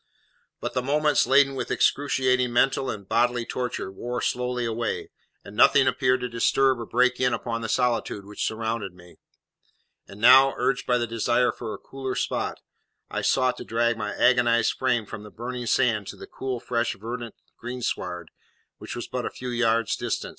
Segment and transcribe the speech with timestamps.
[0.59, 5.11] But the moments, laden with excruciating mental and bodily torture, wore slowly away,
[5.45, 9.17] and nothing appeared to disturb or break in upon the solitude which surrounded me;
[10.07, 12.57] and now, urged by the desire for a cooler spot,
[13.11, 16.95] I sought to drag my agonised frame from the burning sand to the cool, fresh,
[16.95, 18.31] verdant greensward,
[18.79, 20.29] which was but a few yards distant.